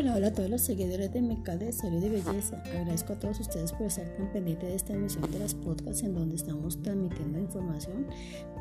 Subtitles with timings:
[0.00, 2.62] Hola, hola a todos los seguidores de Mecal de Salud y Belleza.
[2.64, 6.14] Agradezco a todos ustedes por estar tan pendientes de esta emisión de las podcasts en
[6.14, 8.06] donde estamos transmitiendo información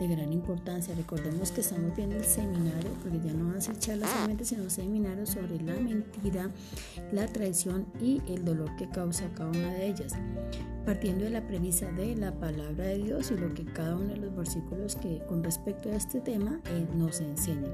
[0.01, 0.93] de gran importancia.
[0.95, 4.69] Recordemos que estamos viendo el seminario, porque ya no van a ser charlas solamente, sino
[4.69, 6.51] seminarios sobre la mentira,
[7.13, 10.15] la traición y el dolor que causa cada una de ellas.
[10.85, 14.17] Partiendo de la premisa de la palabra de Dios y lo que cada uno de
[14.17, 17.69] los versículos que con respecto a este tema eh, nos enseña.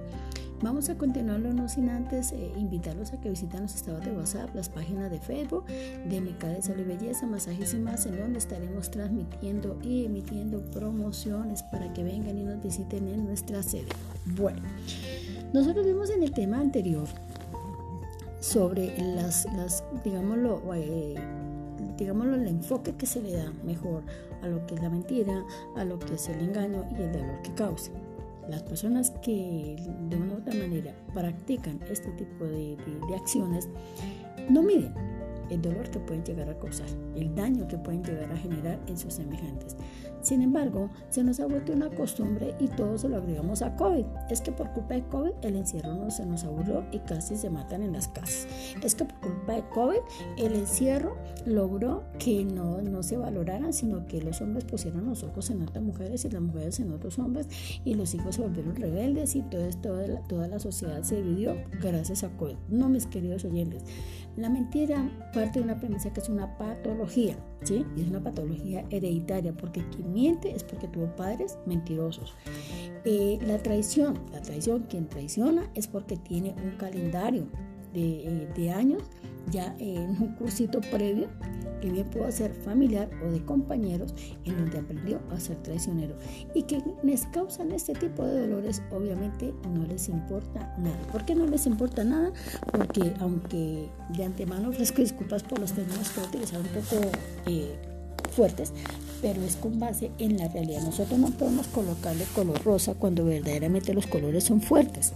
[0.62, 4.56] Vamos a continuarlo no sin antes eh, invitarlos a que visiten los estados de WhatsApp,
[4.56, 8.40] las páginas de Facebook de Mica de Salud y Belleza, Masajes y más, en donde
[8.40, 13.90] estaremos transmitiendo y emitiendo promociones para que vengan y nos visiten en nuestra sede.
[14.38, 14.62] Bueno,
[15.54, 17.08] nosotros vimos en el tema anterior
[18.40, 21.16] sobre las, las digámoslo, eh,
[21.98, 24.04] digámoslo, el enfoque que se le da mejor
[24.42, 25.44] a lo que es la mentira,
[25.76, 27.92] a lo que es el engaño y el dolor que causa.
[28.50, 29.76] Las personas que
[30.10, 32.78] de una u otra manera practican este tipo de,
[33.16, 33.68] acciones
[34.50, 34.94] no miden
[35.50, 38.98] el dolor que pueden llegar a causar, el daño que pueden llegar a generar en
[38.98, 39.76] sus semejantes.
[40.26, 44.06] Sin embargo, se nos ha vuelto una costumbre y todos se lo agregamos a COVID.
[44.32, 47.52] Es que por culpa de COVID el encierro no se nos aburrió y casi se
[47.52, 48.48] matan en las casas.
[48.82, 50.00] Es que por culpa de COVID
[50.38, 51.16] el encierro
[51.46, 55.84] logró que no, no se valoraran, sino que los hombres pusieron los ojos en otras
[55.84, 57.48] mujeres y las mujeres en otros hombres
[57.86, 61.56] y los hijos se volvieron rebeldes y todo, toda, la, toda la sociedad se dividió
[61.84, 62.56] gracias a COVID.
[62.70, 63.84] No, mis queridos oyentes,
[64.38, 67.86] la mentira parte de una premisa que es una patología, ¿sí?
[67.96, 72.34] Y es una patología hereditaria porque quien es porque tuvo padres mentirosos.
[73.04, 77.48] Eh, la traición, la traición, quien traiciona es porque tiene un calendario
[77.94, 79.04] de, eh, años
[79.52, 81.28] ya en un cursito previo
[81.80, 86.16] que bien pudo ser familiar o de compañeros en donde aprendió a ser traicionero
[86.56, 90.98] y que les causan este tipo de dolores obviamente no les importa nada.
[91.12, 92.32] ¿Por qué no les importa nada?
[92.72, 97.12] Porque aunque de antemano ofrezco disculpas por los términos que utilizar un poco
[97.46, 97.76] eh,
[98.32, 98.74] fuertes,
[99.26, 100.84] pero es con base en la realidad.
[100.84, 105.14] Nosotros no podemos colocarle color rosa cuando verdaderamente los colores son fuertes.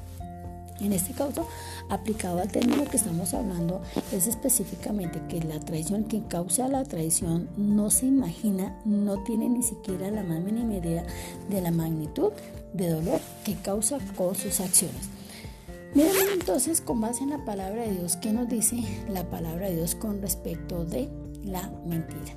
[0.80, 1.48] En este caso,
[1.90, 7.50] aplicado al término que estamos hablando, es específicamente que la traición, quien causa la traición,
[7.56, 11.06] no se imagina, no tiene ni siquiera la más mínima idea
[11.48, 12.32] de la magnitud
[12.74, 15.08] de dolor que causa con sus acciones.
[15.94, 18.78] Miren entonces con base en la palabra de Dios, ¿qué nos dice
[19.08, 21.10] la palabra de Dios con respecto de
[21.44, 22.34] la mentira?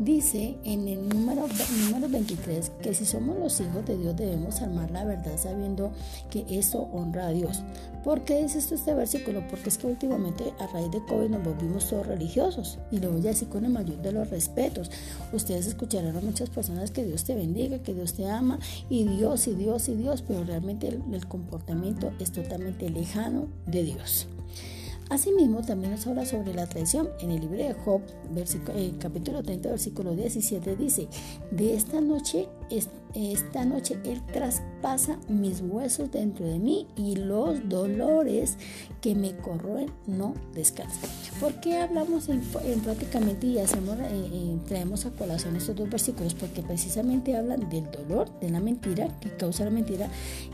[0.00, 1.46] Dice en el número,
[1.84, 5.92] número 23 que si somos los hijos de Dios debemos armar la verdad sabiendo
[6.30, 7.62] que eso honra a Dios.
[8.02, 9.46] ¿Por qué dice esto este versículo?
[9.50, 13.20] Porque es que últimamente a raíz de COVID nos volvimos todos religiosos y lo voy
[13.26, 14.90] a decir con el mayor de los respetos.
[15.34, 19.48] Ustedes escucharán a muchas personas que Dios te bendiga, que Dios te ama y Dios
[19.48, 24.28] y Dios y Dios, pero realmente el comportamiento es totalmente lejano de Dios.
[25.10, 27.08] Asimismo, también nos habla sobre la traición.
[27.18, 28.00] En el libro de Job,
[28.76, 31.08] eh, capítulo 30, versículo 17, dice,
[31.50, 38.56] de esta noche, esta noche Él traspasa mis huesos dentro de mí y los dolores
[39.00, 41.10] que me corroen no descansan.
[41.40, 42.40] ¿Por qué hablamos en,
[42.82, 46.34] prácticamente y hacemos, eh, eh, traemos a colación estos dos versículos?
[46.34, 50.08] Porque precisamente hablan del dolor, de la mentira que causa la mentira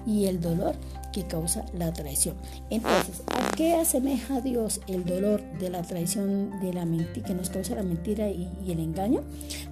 [0.06, 0.76] y el dolor
[1.12, 2.36] que causa la traición.
[2.68, 7.48] Entonces, ¿a qué asemeja Dios el dolor de la traición de la mentira que nos
[7.48, 9.22] causa la mentira y, el engaño?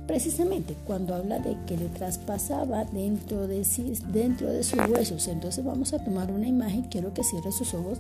[0.07, 5.29] Precisamente cuando habla de que le traspasaba dentro de sí, dentro de sus huesos.
[5.29, 7.99] Entonces vamos a tomar una imagen, quiero que cierre sus ojos.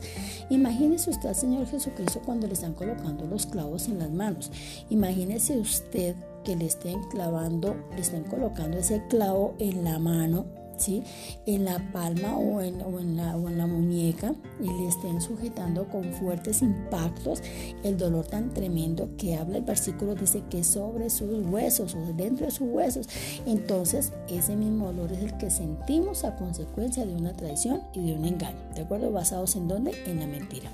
[0.51, 4.51] Imagínese usted al Señor Jesucristo cuando le están colocando los clavos en las manos.
[4.91, 10.64] Imagínese usted que le estén clavando, le estén colocando ese clavo en la mano
[11.47, 12.79] en la palma o en,
[13.17, 17.43] la, o en la muñeca y le estén sujetando con fuertes impactos
[17.83, 22.47] el dolor tan tremendo que habla el versículo dice que sobre sus huesos o dentro
[22.47, 23.09] de sus huesos
[23.47, 28.15] entonces ese mismo dolor es el que sentimos a consecuencia de una traición y de
[28.15, 29.13] un engaño ¿de acuerdo?
[29.13, 29.93] basados en dónde?
[30.07, 30.71] en la mentira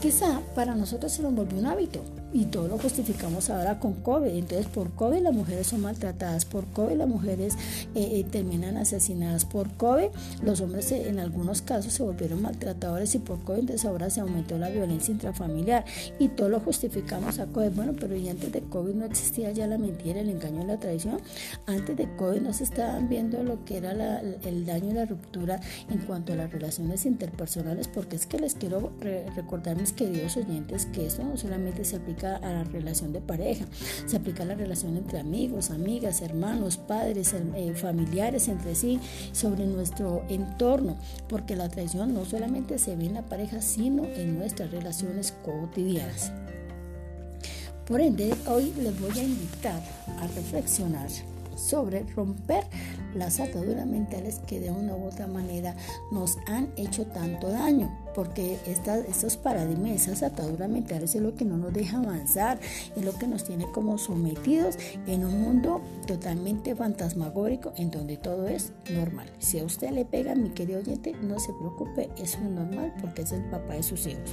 [0.00, 2.00] quizá para nosotros se nos volvió un hábito
[2.32, 4.28] y todo lo justificamos ahora con COVID.
[4.28, 7.54] Entonces, por COVID las mujeres son maltratadas, por COVID las mujeres
[7.94, 10.08] eh, eh, terminan asesinadas, por COVID
[10.42, 14.58] los hombres en algunos casos se volvieron maltratadores y por COVID entonces ahora se aumentó
[14.58, 15.84] la violencia intrafamiliar
[16.18, 17.70] y todo lo justificamos a COVID.
[17.70, 21.20] Bueno, pero y antes de COVID no existía ya la mentira, el engaño la traición.
[21.66, 25.60] Antes de COVID no se estaban viendo lo que era el daño y la ruptura
[25.88, 28.92] en cuanto a las relaciones interpersonales, porque es que les quiero
[29.34, 33.66] recordar, mis queridos oyentes, que eso no solamente se aplica a la relación de pareja,
[34.06, 39.00] se aplica a la relación entre amigos, amigas, hermanos, padres, eh, familiares entre sí,
[39.32, 40.96] sobre nuestro entorno,
[41.28, 46.32] porque la traición no solamente se ve en la pareja, sino en nuestras relaciones cotidianas.
[47.86, 49.82] Por ende, hoy les voy a invitar
[50.20, 51.08] a reflexionar
[51.56, 52.64] sobre romper
[53.14, 55.74] las ataduras mentales que de una u otra manera
[56.10, 61.44] nos han hecho tanto daño porque estas, estos paradigmas, esas ataduras mentales es lo que
[61.44, 62.58] no nos deja avanzar,
[62.96, 64.76] es lo que nos tiene como sometidos
[65.06, 69.30] en un mundo totalmente fantasmagórico en donde todo es normal.
[69.38, 73.22] Si a usted le pega, mi querido oyente, no se preocupe, eso es normal porque
[73.22, 74.30] es el papá de sus hijos.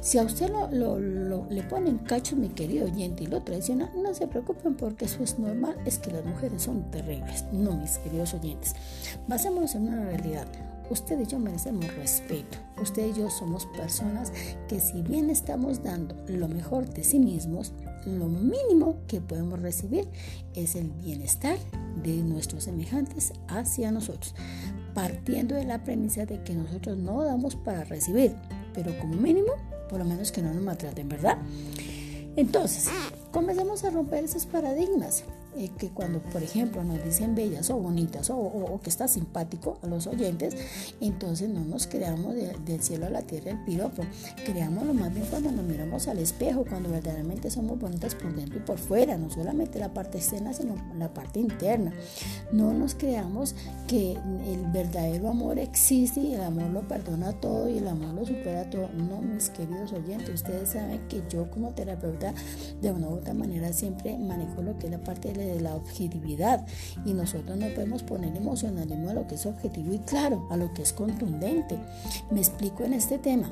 [0.00, 4.26] Si a usted lo, le ponen cachos, mi querido oyente, y lo traiciona, no se
[4.26, 7.44] preocupen porque eso es normal, es que las mujeres son terribles.
[7.52, 8.74] No, mis queridos oyentes.
[9.28, 10.46] Basémonos en una realidad.
[10.90, 12.58] Usted y yo merecemos respeto.
[12.82, 14.32] Usted y yo somos personas
[14.68, 17.72] que si bien estamos dando lo mejor de sí mismos,
[18.06, 20.08] lo mínimo que podemos recibir
[20.54, 21.58] es el bienestar
[22.02, 24.34] de nuestros semejantes hacia nosotros,
[24.94, 28.34] partiendo de la premisa de que nosotros no damos para recibir,
[28.74, 29.52] pero como mínimo,
[29.88, 31.38] por lo menos que no nos maltraten, ¿verdad?
[32.36, 32.88] Entonces,
[33.30, 35.24] comencemos a romper esos paradigmas.
[35.56, 39.88] Eh, que cuando, por ejemplo, nos dicen bellas o bonitas o, que está simpático a
[39.88, 40.54] los oyentes,
[41.00, 44.04] entonces no nos creamos del cielo a la tierra el piropo.
[44.44, 48.62] Creámoslo más bien cuando nos miramos al espejo, cuando verdaderamente somos bonitas por dentro y
[48.62, 51.92] por fuera, no solamente la parte externa, sino la parte interna.
[52.52, 53.56] No nos creamos
[53.88, 58.24] que el verdadero amor existe y el amor lo perdona todo y el amor lo
[58.24, 58.88] supera todo.
[58.96, 62.32] No, mis queridos oyentes, ustedes saben que yo como terapeuta
[62.80, 66.66] de una otra manera siempre manejo lo que es la parte de de la objetividad
[67.04, 70.72] y nosotros no podemos poner emocionalismo a lo que es objetivo y claro, a lo
[70.72, 71.78] que es contundente.
[72.30, 73.50] Me explico en este tema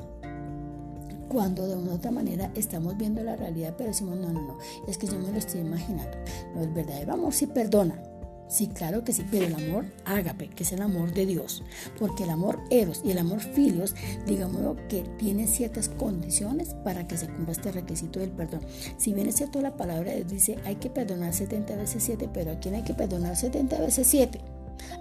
[1.29, 4.57] cuando de una u otra manera estamos viendo la realidad, pero decimos, no, no, no,
[4.87, 6.17] es que yo me lo estoy imaginando.
[6.55, 8.01] No, el verdadero amor sí perdona,
[8.49, 11.63] Sí, claro que sí, pero el amor ágape, que es el amor de Dios,
[11.99, 13.93] porque el amor eros y el amor filios,
[14.25, 18.61] digámoslo, que tiene ciertas condiciones para que se cumpla este requisito del perdón.
[18.97, 22.59] Si bien es cierto la palabra dice, hay que perdonar 70 veces 7, pero ¿a
[22.59, 24.41] quién hay que perdonar 70 veces 7?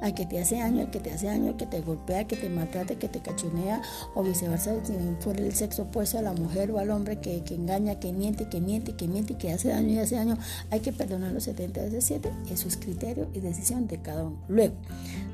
[0.01, 2.37] Al que te hace daño, al que te hace daño, al que te golpea, que
[2.37, 3.83] te maltrata, que te cachonea,
[4.15, 4.75] o viceversa,
[5.21, 8.61] fuera el sexo opuesto a la mujer o al hombre que, engaña, que miente, que
[8.61, 10.39] miente, que miente, que hace daño y hace daño,
[10.71, 14.39] hay que perdonar los 70 veces 7, eso es criterio y decisión de cada uno.
[14.49, 14.75] Luego,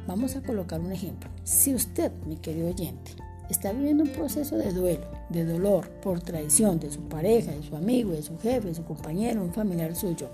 [0.07, 1.31] vamos a colocar un ejemplo.
[1.45, 3.13] Si usted, mi querido oyente,
[3.51, 7.77] está viviendo un proceso de duelo, de dolor por traición de su pareja, de su
[7.77, 10.31] amigo, de su jefe, de su compañero, un familiar suyo,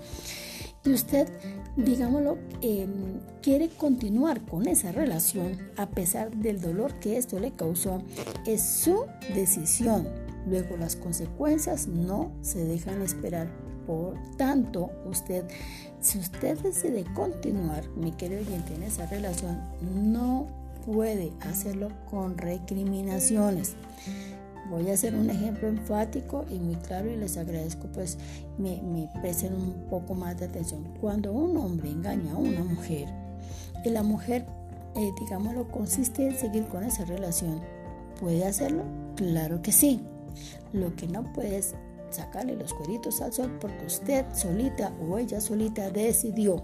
[0.83, 1.27] y usted,
[1.75, 8.01] digámoslo, em, quiere continuar con esa relación a pesar del dolor que esto le causó,
[8.47, 9.05] es su
[9.35, 10.07] decisión.
[10.47, 13.47] Luego las consecuencias no se dejan esperar.
[13.85, 15.45] Por tanto, usted,
[15.99, 20.47] si usted decide continuar, mi querido oyente, en esa relación, no
[20.85, 23.75] puede hacerlo con recriminaciones.
[24.71, 28.17] Voy a hacer un ejemplo enfático y muy claro y les agradezco pues
[28.57, 30.85] me, me presten un poco más de atención.
[31.01, 33.09] Cuando un hombre engaña a una mujer
[33.83, 34.45] y la mujer,
[34.95, 37.59] eh, digámoslo, consiste en seguir con esa relación,
[38.17, 38.85] ¿puede hacerlo?
[39.17, 39.99] Claro que sí.
[40.71, 41.75] Lo que no puede es
[42.09, 46.61] sacarle los cueritos al sol porque usted solita o ella solita decidió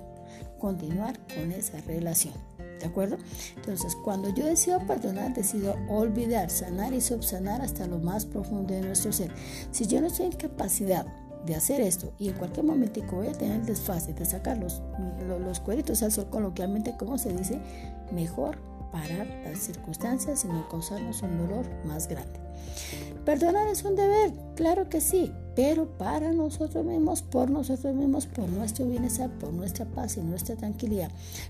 [0.60, 2.34] continuar con esa relación.
[2.80, 3.18] ¿De acuerdo?
[3.56, 8.82] Entonces, cuando yo decido perdonar, decido olvidar, sanar y subsanar hasta lo más profundo de
[8.82, 9.32] nuestro ser.
[9.72, 11.06] Si yo no estoy en capacidad
[11.46, 14.82] de hacer esto y en cualquier momento voy a tener el desfase de sacar los,
[15.28, 17.60] los, cueritos al sol, coloquialmente, como se dice,
[18.12, 18.58] mejor
[18.92, 22.40] parar las circunstancias y no causarnos un dolor más grande.
[23.26, 28.48] Perdonar es un deber, claro que sí, pero para nosotros mismos, por nosotros mismos, por
[28.48, 31.10] nuestro bienestar, por nuestra paz y nuestra tranquilidad,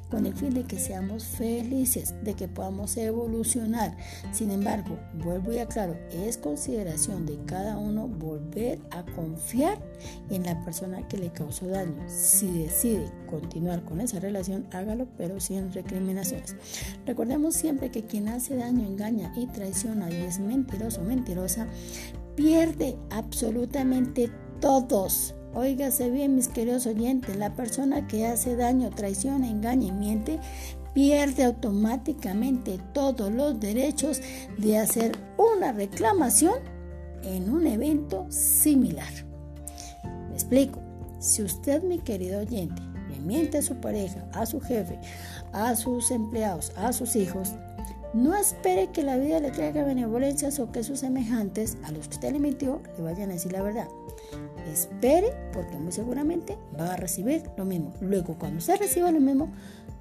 [0.10, 3.98] con el fin de que seamos felices, de que podamos evolucionar.
[4.32, 9.78] Sin embargo, vuelvo y aclaro, es consideración de cada uno volver a confiar
[10.30, 12.02] en la persona que le causó daño.
[12.08, 16.56] Si decide continuar con esa relación, hágalo, pero sin recriminaciones.
[17.06, 21.68] Recordemos siempre que quien hace daño, engaña y traiciona y es mentiroso mentirosa,
[22.38, 25.36] pierde absolutamente todos.
[25.54, 30.40] Óigase bien, mis queridos oyentes, la persona que hace daño, traiciona, engaña y miente,
[30.94, 34.22] pierde automáticamente todos los derechos
[34.58, 36.60] de hacer una reclamación
[37.24, 39.12] en un evento similar.
[40.30, 40.80] Me explico.
[41.20, 42.80] Si usted, mi querido oyente,
[43.10, 45.00] le miente a su pareja, a su jefe,
[45.52, 47.56] a sus empleados, a sus hijos,
[48.14, 52.16] no espere que la vida le traiga benevolencias o que sus semejantes, a los que
[52.16, 53.88] usted le mintió, le vayan a decir la verdad.
[54.72, 57.94] espere porque muy seguramente va a recibir lo mismo.
[58.02, 59.52] Luego, cuando usted reciba lo mismo,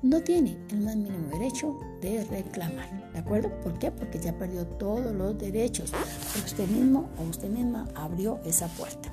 [0.02, 3.12] no tiene el más mínimo derecho de reclamar.
[3.12, 3.50] ¿De acuerdo?
[3.62, 3.90] ¿Por qué?
[3.90, 5.92] Porque ya perdió todos los derechos.
[6.32, 9.10] Porque usted mismo o usted misma abrió esa puerta.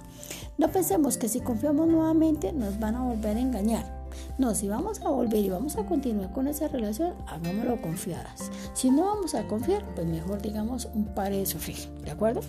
[0.57, 4.02] No pensemos que si confiamos nuevamente nos van a volver a engañar.
[4.39, 8.49] No, si vamos a volver y vamos a continuar con esa relación, hagámoslo confiadas.
[8.73, 12.41] Si no vamos a confiar, pues mejor digamos un par de sufrir, ¿de acuerdo?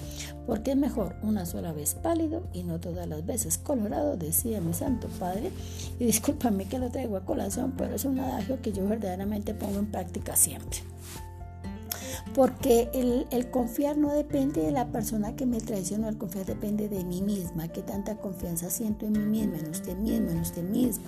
[0.46, 4.72] Porque es mejor una sola vez pálido y no todas las veces colorado, decía mi
[4.72, 5.50] santo padre.
[5.98, 9.78] Y discúlpame que lo traigo a colación, pero es un adagio que yo verdaderamente pongo
[9.78, 10.78] en práctica siempre
[12.34, 16.88] porque el, el, confiar no depende de la persona que me traicionó, el confiar depende
[16.88, 20.62] de mí misma, que tanta confianza siento en mí misma, en usted mismo, en usted
[20.62, 21.04] misma.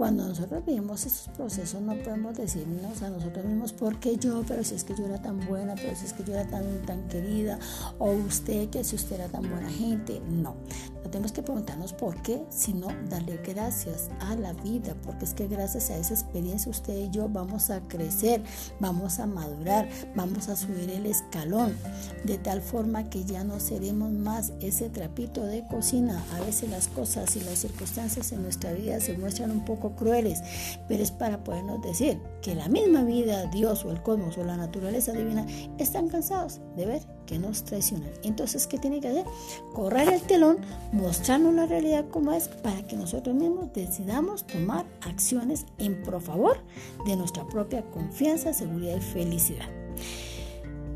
[0.00, 4.42] Cuando nosotros vivimos esos procesos no podemos decirnos a nosotros mismos, ¿por qué yo?
[4.48, 6.64] Pero si es que yo era tan buena, pero si es que yo era tan,
[6.86, 7.58] tan querida,
[7.98, 10.22] o usted, que si usted era tan buena gente.
[10.26, 10.56] No,
[11.04, 15.48] no tenemos que preguntarnos por qué, sino darle gracias a la vida, porque es que
[15.48, 18.42] gracias a esa experiencia usted y yo vamos a crecer,
[18.78, 21.76] vamos a madurar, vamos a subir el escalón,
[22.24, 26.24] de tal forma que ya no seremos más ese trapito de cocina.
[26.32, 30.42] A veces las cosas y las circunstancias en nuestra vida se muestran un poco crueles,
[30.88, 34.56] pero es para podernos decir que la misma vida, Dios o el cosmos o la
[34.56, 35.46] naturaleza divina
[35.78, 38.10] están cansados de ver que nos traicionan.
[38.22, 39.24] Entonces, ¿qué tiene que hacer?
[39.72, 40.58] Correr el telón,
[40.92, 46.58] mostrarnos la realidad como es para que nosotros mismos decidamos tomar acciones en pro favor
[47.06, 49.68] de nuestra propia confianza, seguridad y felicidad.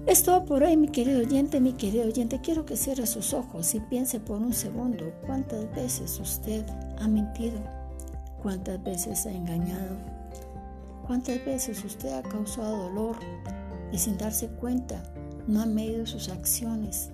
[0.06, 2.38] Es todo por hoy, mi querido oyente, mi querido oyente.
[2.42, 6.62] Quiero que cierre sus ojos y piense por un segundo cuántas veces usted
[6.98, 7.58] ha mentido
[8.44, 9.96] cuántas veces ha engañado,
[11.06, 13.16] cuántas veces usted ha causado dolor
[13.90, 15.02] y sin darse cuenta
[15.48, 17.08] no ha medido sus acciones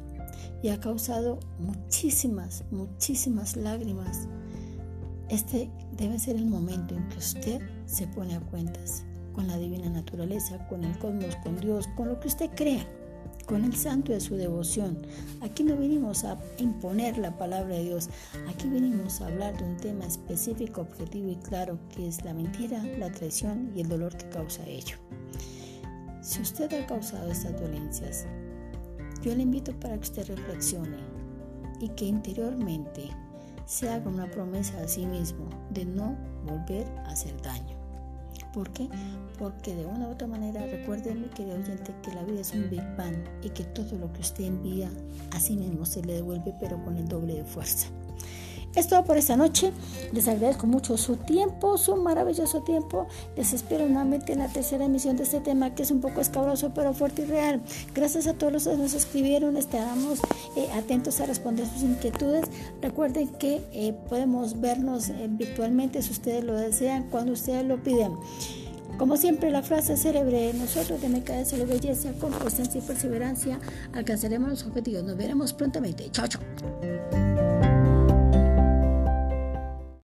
[0.61, 4.27] y ha causado muchísimas, muchísimas lágrimas.
[5.29, 9.89] Este debe ser el momento en que usted se pone a cuentas con la divina
[9.89, 12.85] naturaleza, con el cosmos, con Dios, con lo que usted crea
[13.51, 14.97] con el santo de su devoción.
[15.41, 18.09] Aquí no venimos a imponer la palabra de Dios,
[18.49, 22.81] aquí venimos a hablar de un tema específico, objetivo y claro, que es la mentira,
[22.97, 24.99] la traición y el dolor que causa ello.
[26.23, 28.25] Si usted ha causado estas dolencias,
[29.21, 30.99] yo le invito para que usted reflexione
[31.81, 33.11] y que interiormente
[33.67, 36.17] se haga una promesa a sí mismo de no
[36.47, 37.80] volver a hacer daño.
[38.53, 38.89] ¿Por qué?
[39.39, 42.69] Porque de una u otra manera, recuerden, mi querido oyente, que la vida es un
[42.69, 44.91] Big Bang y que todo lo que usted envía
[45.33, 47.89] a sí mismo se le devuelve, pero con el doble de fuerza.
[48.75, 49.73] Es todo por esta noche.
[50.13, 53.07] Les agradezco mucho su tiempo, su maravilloso tiempo.
[53.37, 56.73] Les espero nuevamente en la tercera emisión de este tema que es un poco escabroso
[56.75, 57.61] pero fuerte y real.
[57.95, 59.57] Gracias a todos los que nos escribieron.
[59.57, 60.21] Estaremos
[60.57, 62.45] eh, atentos a responder sus inquietudes.
[62.81, 68.13] Recuerden que eh, podemos vernos eh, virtualmente si ustedes lo desean, cuando ustedes lo piden.
[68.99, 73.59] Como siempre, la frase célebre, nosotros de MKS la belleza, con constancia y perseverancia,
[73.95, 75.05] alcanzaremos los objetivos.
[75.05, 76.11] Nos veremos prontamente.
[76.11, 77.20] Chao, chao.